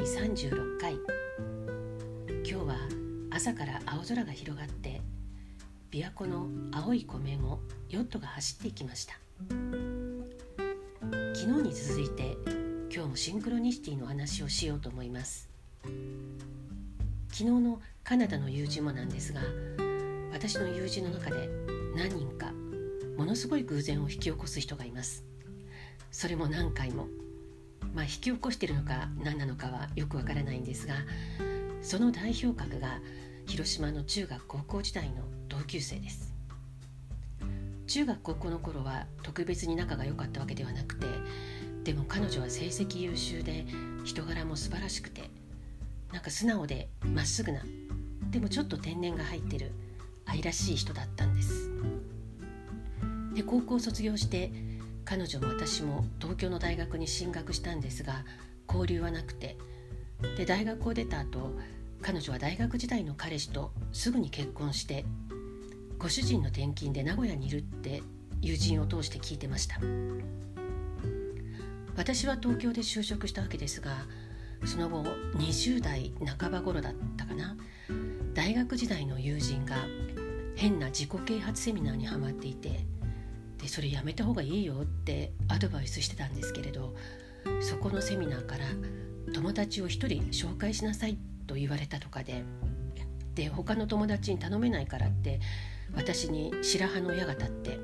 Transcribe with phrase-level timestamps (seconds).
[0.00, 0.94] 36回。
[2.42, 2.76] 今日は
[3.30, 5.02] 朝から青空が広がって
[5.90, 9.14] 琵琶湖の青い湖面をヨットが走っていきました。
[11.34, 12.34] 昨日に続いて
[12.90, 15.50] 今日もシンクロニシティの話をしようと思います。
[17.28, 19.42] 昨日のカナダの友人もなんですが
[20.32, 21.50] 私の友人の中で
[21.94, 22.52] 何人か
[23.18, 25.24] ものすごい偶然を引き起こす人がいます。
[26.10, 27.06] それも何回も。
[27.94, 30.94] まあ、引き起こしているのか何なのかはよくわからないんですが
[31.82, 33.00] その代表格が
[33.46, 36.32] 広島の中学高校時代の同級生です。
[37.86, 41.06] 中学高校の頃は特別に仲が良かったわけではなくて
[41.82, 43.66] でも彼女は成績優秀で
[44.04, 45.28] 人柄も素晴らしくて
[46.12, 47.62] なんか素直でまっすぐな
[48.30, 49.72] でもちょっと天然が入ってる
[50.24, 51.70] 愛らしい人だったんです。
[53.34, 54.52] で高校卒業して
[55.10, 58.24] 彼女も私も東京の大学に進学したんですが
[58.68, 59.56] 交流はなくて。
[60.36, 61.58] で大学を出た後
[62.00, 65.04] 彼女は大学時代の彼氏とすぐに結婚して
[65.98, 68.02] ご主人の転勤で名古屋にいるって
[68.40, 69.80] 友人を通して聞いてました。
[71.96, 74.06] 私は東京で就職したわけですが
[74.64, 75.02] その後
[75.38, 77.56] 20代半ば頃だったかな。
[78.32, 79.74] 大学時代の友人が
[80.54, 82.86] 変な自己啓発セミナーにはまっていて
[83.60, 86.94] でそれやめた方がいいよってアドバイスしてたんですけれど
[87.60, 88.64] そこのセミナーから
[89.34, 92.44] 友達を一人紹介しなさいと言われたとかで
[93.34, 95.40] で他の友達に頼めないからって
[95.94, 97.78] 私に白羽の矢が立って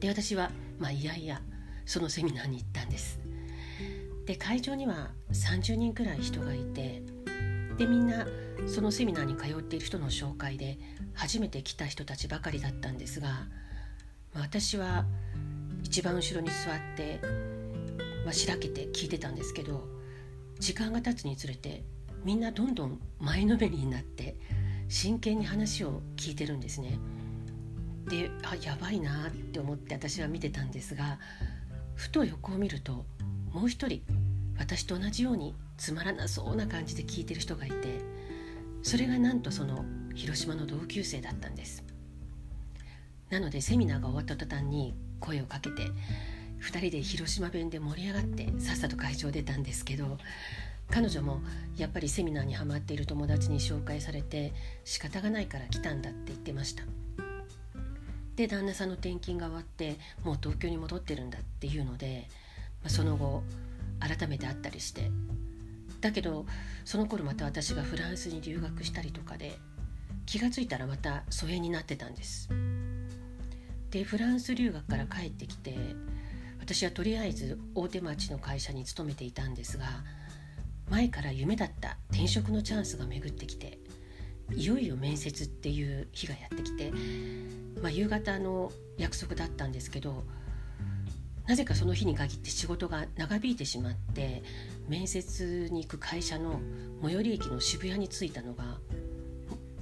[0.00, 1.40] で私はまあいやいや
[1.84, 3.18] そのセミナーに行ったんです。
[4.26, 7.02] で会場には30人くらい人がいて
[7.78, 8.26] でみんな
[8.66, 10.78] そのセミナーに通っている人の紹介で
[11.14, 13.46] 初めて来た人たちばかりだったんですが
[14.40, 15.04] 私は
[15.82, 17.20] 一番後ろに座って、
[18.24, 19.86] まあ、しらけて聞いてたんですけど
[20.58, 21.84] 時間が経つにつれて
[22.24, 24.36] みんなどんどん前のめりになって
[24.88, 26.98] 真剣に話を聞いてるんですね。
[28.08, 31.18] であやばいなって思って私は見てたんですが
[31.94, 33.04] ふと横を見ると
[33.52, 34.02] もう一人
[34.58, 38.00] 私と同じようにつまらなそうな感じで聞いてる人がいて
[38.82, 39.84] それがなんとその
[40.14, 41.87] 広島の同級生だったんです。
[43.30, 45.82] なのでセミナーが終わった途端に声をかけて
[46.60, 50.18] 2人で広島弁で盛り上がってさっさと会場出たんですけど
[50.90, 51.40] 彼女も
[51.76, 54.52] やっぱりセミナーにはまっている友達に紹介されて
[54.84, 56.82] 仕方がないから来たんだって言ってました。
[58.36, 62.28] で旦那さんの転勤が終わってもう東京に戻ってるんだっていうので、
[62.82, 63.42] まあ、その後
[63.98, 65.10] 改めて会ったりして。
[66.00, 66.46] だけど
[66.84, 69.58] その頃また私がフランスに留学したりとかで
[70.26, 72.48] 気が付いたらまた疎遠になってたんです。
[73.90, 75.74] でフランス留学から帰ってきて
[76.60, 79.86] 私はとりあえず大手町の会社に勤めていたんですが
[80.90, 83.78] 前から夢だった転職のチャンスが巡ってきて
[84.54, 86.92] いよいよ面接っていう日がやってきて、
[87.82, 90.24] まあ、夕方の約束だったんですけど
[91.46, 94.42] なぜかその日に限って仕事が長引いてしまって
[94.86, 96.60] 面接に行く会社の
[97.02, 98.78] 最寄り駅の渋谷に着いたのが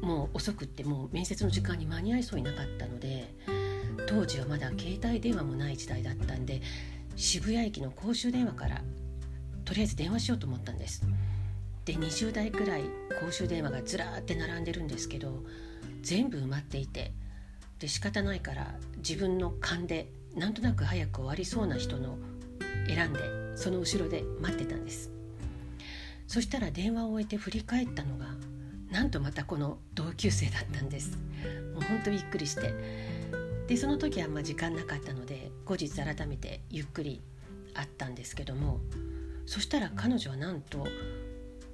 [0.00, 3.21] もう遅くってもう面接の時間に間に合いそうになかったので
[4.12, 6.60] 当時はまだ携帯電話もない時代だったんで
[7.16, 8.82] 渋谷駅の公衆電話から
[9.64, 11.02] とりあえず電話しようと思ったんです。
[11.86, 12.82] で20台くらい
[13.20, 15.42] 公衆電話がずらーって並んでるんですけど
[16.02, 17.12] 全部埋まっていて
[17.78, 22.18] で仕方ないから自分の勘でなんとなく早く終わりそうな人の
[22.86, 23.20] 選んで
[23.56, 25.10] その後ろで待ってたんです。
[26.28, 28.26] そしたら電話を終えて振り返ったのが
[28.90, 31.16] なんとまたこの同級生だったんです。
[31.72, 33.11] もうほんとびっくりして。
[33.72, 37.22] でその時はあんま時間なかったので後日改めてゆっくり
[37.72, 38.80] 会ったんですけども
[39.46, 40.86] そしたら彼女はなんと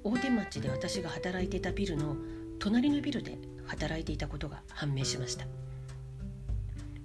[0.05, 2.15] 大手町で私が働いていたビルの
[2.57, 5.45] 隣のビルで働いていたことが判明しました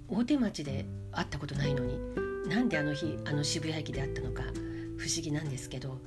[0.07, 1.99] 大手町で会ったことないのに
[2.47, 4.43] なんであの日あの渋谷駅で会ったのか
[4.97, 5.99] 不思議なんですけど、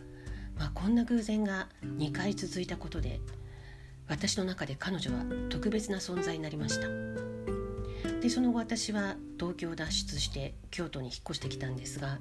[0.59, 3.21] まあ、こんな偶然が2回続いたことで
[4.09, 7.08] 私の中で彼女は特別な存在になりました。
[8.21, 12.19] でその後私は東京を脱出して京都に引っ越してきたんですが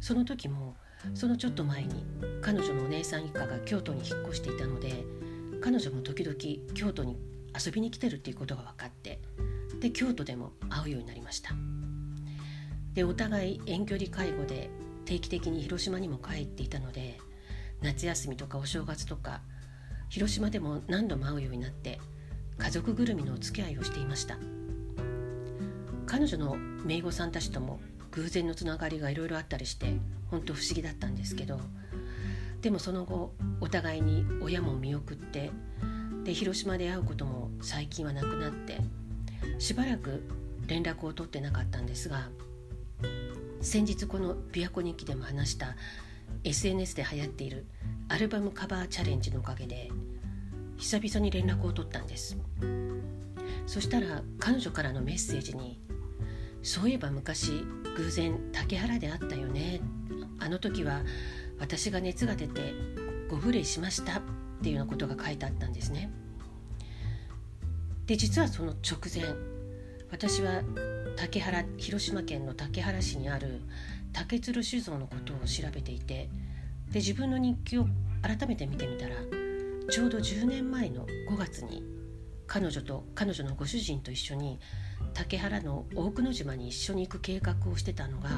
[0.00, 0.76] その時も
[1.14, 2.04] そのちょっと前に
[2.42, 5.04] 彼女のお姉さん一家が京都に引っ越していたので
[5.62, 6.36] 彼女も時々
[6.74, 7.16] 京都に
[7.58, 9.18] 遊びに来てるっていうことが分かって
[9.80, 11.54] で京都でも会うようになりました。
[12.92, 14.68] でお互い遠距離介護で
[15.04, 17.18] 定期的に広島にも帰っていたので
[17.80, 19.40] 夏休みとかお正月とか
[20.08, 22.00] 広島でも何度も会うようになって
[22.58, 24.38] 家族ぐるみのお付き合いをしていました。
[26.10, 27.78] 彼女の姪御さんたちとも
[28.10, 29.94] 偶然のつながりがいろいろあったりして
[30.28, 31.60] 本当不思議だったんですけど
[32.62, 35.52] でもその後お互いに親も見送って
[36.24, 38.78] で広島で会うことも最近はなくなって
[39.60, 40.24] しばらく
[40.66, 42.28] 連絡を取ってなかったんですが
[43.60, 45.76] 先日この「琵琶湖日記」でも話した
[46.42, 47.66] SNS で流行っている
[48.08, 49.92] アルバムカバーチャレンジのおかげで
[50.76, 52.36] 久々に連絡を取ったんです。
[53.70, 55.80] そしたら彼女からのメッセージに
[56.62, 57.64] 「そういえば昔
[57.96, 59.80] 偶然竹原で会ったよね。
[60.38, 61.02] あの時は
[61.58, 62.72] 私が熱が出て
[63.28, 64.22] ご無礼しました」っ
[64.62, 66.10] ていうようなことが書いてあったんですね。
[68.06, 69.24] で実はその直前
[70.10, 70.62] 私は
[71.16, 73.60] 竹原広島県の竹原市にある
[74.12, 76.28] 竹鶴酒造のことを調べていて
[76.90, 77.86] で自分の日記を
[78.22, 79.14] 改めて見てみたら
[79.88, 81.84] ちょうど10年前の5月に
[82.50, 84.58] 彼女と彼女のご主人と一緒に
[85.14, 88.28] 竹原の大久野島に一緒に行く計画をしてたのが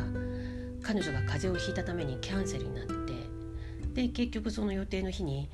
[0.83, 2.93] 彼女が風邪をひいたためにキャンセルになって
[3.95, 5.49] で結局その予定の日に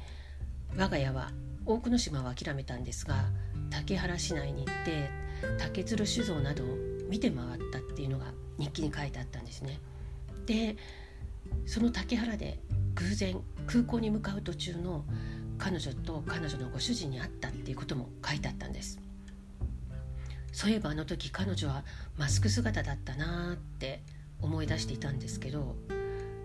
[0.77, 1.31] 我が家は
[1.67, 3.27] 大久野島を諦めたんですが
[3.71, 5.09] 竹原市内に行って
[5.57, 6.67] 竹鶴酒造などを
[7.09, 8.27] 見て回ったっていうのが
[8.59, 9.79] 日記に書いてあったんですね。
[10.47, 10.77] で
[11.65, 12.59] その竹原で
[12.97, 15.05] 偶然空港に向かう途中の
[15.59, 19.01] 彼女と彼女のご主人に会ったっていうことも書いてあったんです。
[20.53, 21.85] そういえばあの時彼女は
[22.17, 24.03] マスク姿だったなーって
[24.41, 25.77] 思い出していたんですけど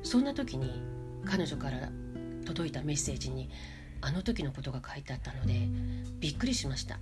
[0.03, 0.81] そんな時に
[1.25, 1.89] 彼女から
[2.45, 3.49] 届いたメッセージに
[4.01, 5.67] あの時のことが書いてあったので
[6.19, 6.99] びっくりしました。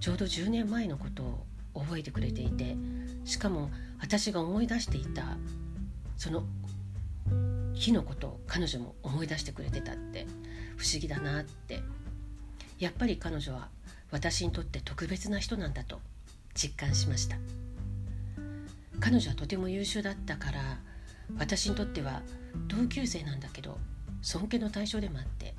[0.00, 1.46] ちょうど10年前のことを
[1.80, 2.76] 覚えてくれていて
[3.24, 5.36] しかも私が思い出していた
[6.16, 6.44] その
[7.74, 10.26] 日のことを彼女も思い出してくれてたって
[10.76, 11.82] 不思議だなって。
[12.78, 13.68] やっぱり彼女は
[14.10, 16.00] 私にとって特別な人なんだと
[16.54, 17.36] 実感しました。
[19.00, 20.78] 彼女はとても優秀だったから
[21.38, 22.22] 私にとっては
[22.68, 23.78] 同級生なんだけど
[24.22, 25.54] 尊敬の対象でもあって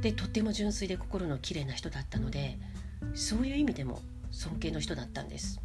[0.00, 2.58] でとっても純粋で心のきれいな人だったので
[3.14, 4.00] そういう意味でも
[4.30, 5.60] 尊敬の人だったんです。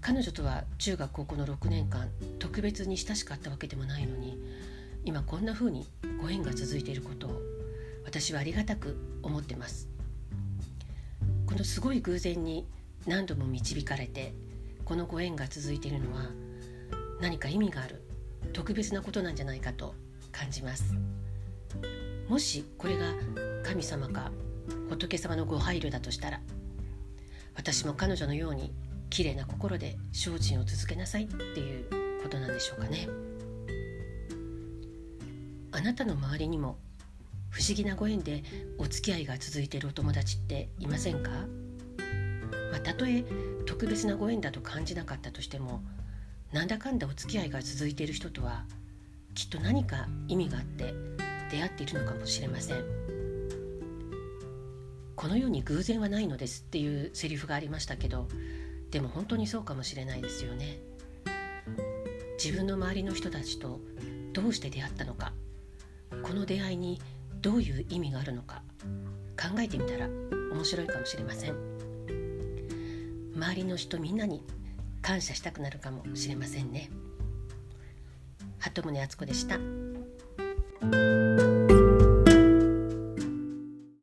[0.00, 4.38] 彼女とは中学高校の6年間特別に親しかったわけでもないのに
[5.04, 5.86] 今こんな風に
[6.20, 7.40] ご縁が続いていることを
[8.04, 9.88] 私はありがたく思ってます。
[11.46, 12.66] このすごい偶然に
[13.06, 14.34] 何度も導かれて
[14.84, 16.26] このご縁が続いているのは
[17.20, 18.02] 何か意味がある
[18.52, 19.94] 特別なことなんじゃないかと
[20.32, 20.94] 感じます。
[22.28, 23.12] もしこれが
[23.64, 24.30] 神様か
[24.88, 26.40] 仏様のご配慮だとしたら
[27.56, 28.72] 私も彼女のように
[29.10, 33.08] 綺麗な心で精進を続けなさいっていうことなんでしょうかね。
[35.80, 36.76] あなたの周りにも
[37.48, 38.44] 不思議なご縁で
[38.76, 41.30] お付き合いが続いているお友達っていませんか、
[42.70, 43.24] まあ、たとえ
[43.64, 45.82] 特別なご縁だと感じなかったとしても
[46.52, 48.66] なんだかんだお付き合いが続いている人とは
[49.34, 50.92] きっと何か意味があって
[51.50, 52.84] 出会っているのかもしれません。
[55.16, 58.28] この世に偶然はないのですっていうセリフがありましたけど
[58.90, 60.78] でも本当にそうかもしれないですよね。
[62.42, 63.80] 自分の周りの人たちと
[64.34, 65.32] どうして出会ったのか
[66.30, 67.00] この出会いに
[67.40, 68.62] どういう意味があるのか
[69.36, 71.56] 考えてみたら面白いかもしれません。
[73.34, 74.44] 周りの人みんなに
[75.02, 76.88] 感謝したくなるかもしれませんね。
[78.60, 79.58] 鳩宗敦子でした。